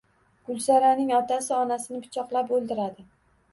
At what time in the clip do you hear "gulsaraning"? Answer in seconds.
0.47-1.11